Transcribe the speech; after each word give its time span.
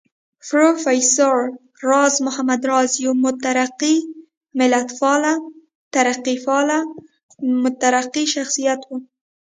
پروفېسر 0.47 1.35
راز 1.89 2.13
محمد 2.25 2.61
راز 2.71 2.91
يو 3.03 3.11
مترقي 3.25 3.97
ملتپال، 4.59 5.23
ترقيپال 5.93 6.67
مترقي 7.63 8.25
شخصيت 8.35 8.81
و 8.85 8.91